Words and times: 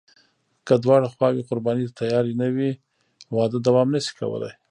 که 0.67 0.73
دواړه 0.83 1.07
خواوې 1.13 1.41
قرباني 1.49 1.83
ته 1.87 1.93
تیارې 2.01 2.33
نه 2.41 2.47
وي، 2.55 2.71
واده 3.35 3.57
دوام 3.67 3.87
نشي 3.95 4.13
کولی. 4.19 4.51